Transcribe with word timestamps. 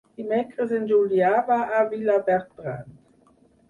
Dimecres 0.19 0.73
en 0.77 0.87
Julià 0.93 1.31
va 1.51 1.61
a 1.77 1.85
Vilabertran. 1.95 2.95